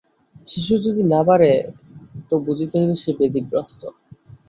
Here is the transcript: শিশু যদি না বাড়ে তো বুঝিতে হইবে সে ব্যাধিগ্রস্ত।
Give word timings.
শিশু 0.47 0.73
যদি 0.85 1.01
না 1.11 1.19
বাড়ে 1.27 1.51
তো 2.29 2.35
বুঝিতে 2.45 2.75
হইবে 2.79 2.95
সে 3.01 3.11
ব্যাধিগ্রস্ত। 3.17 3.81